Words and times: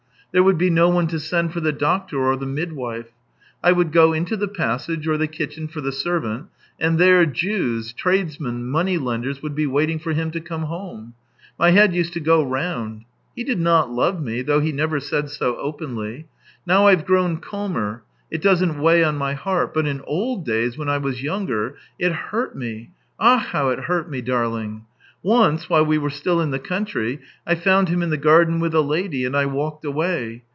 There 0.33 0.43
would 0.43 0.57
be 0.57 0.69
no 0.69 0.87
one 0.87 1.07
to 1.07 1.19
send 1.19 1.51
for 1.51 1.59
the 1.59 1.73
doctor 1.73 2.17
or 2.23 2.37
the 2.37 2.45
midwife. 2.45 3.09
I 3.61 3.73
would 3.73 3.91
go 3.91 4.13
into 4.13 4.37
the 4.37 4.47
passage 4.47 5.05
or 5.05 5.17
the 5.17 5.27
kitchen 5.27 5.67
for 5.67 5.81
the 5.81 5.91
servant, 5.91 6.45
and 6.79 6.97
there 6.97 7.25
Jews, 7.25 7.91
tradesmen, 7.91 8.65
moneylenders, 8.65 9.43
would 9.43 9.55
be 9.55 9.67
waiting 9.67 9.99
for 9.99 10.13
him 10.13 10.31
to 10.31 10.39
come 10.39 10.61
home. 10.63 11.15
My 11.59 11.71
head 11.71 11.93
used 11.93 12.13
to 12.13 12.21
go 12.21 12.41
round.... 12.43 13.03
He 13.35 13.43
did 13.43 13.59
not 13.59 13.91
love 13.91 14.23
me, 14.23 14.41
though 14.41 14.61
he 14.61 14.71
never 14.71 15.01
said 15.01 15.29
so 15.29 15.57
openly. 15.57 16.27
Now 16.65 16.87
I've 16.87 17.05
grown 17.05 17.35
calmer— 17.41 18.03
it 18.31 18.41
doesn't 18.41 18.79
weigh 18.79 19.03
on 19.03 19.17
my 19.17 19.33
heart; 19.33 19.73
but 19.73 19.85
in 19.85 19.99
old 20.07 20.45
days, 20.45 20.77
when 20.77 20.87
I 20.87 20.97
was 20.97 21.21
younger, 21.21 21.75
it 21.99 22.13
hurt 22.13 22.55
me— 22.55 22.91
ach! 23.19 23.47
how 23.47 23.67
it 23.67 23.79
hurt 23.81 24.09
me, 24.09 24.21
darling! 24.21 24.85
Once— 25.23 25.69
while 25.69 25.85
we 25.85 25.99
were 25.99 26.09
still 26.09 26.41
in 26.41 26.49
the 26.49 26.57
country— 26.57 27.19
I 27.45 27.53
found 27.53 27.89
him 27.89 28.01
in 28.01 28.09
the 28.09 28.17
garden 28.17 28.59
with 28.59 28.73
a 28.73 28.81
lady, 28.81 29.23
and 29.25 29.37
I 29.37 29.45
walked 29.45 29.85
away. 29.85 30.41